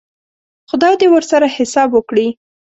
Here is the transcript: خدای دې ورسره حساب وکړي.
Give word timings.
خدای 0.69 0.93
دې 0.99 1.07
ورسره 1.11 1.47
حساب 1.57 1.89
وکړي. 1.93 2.27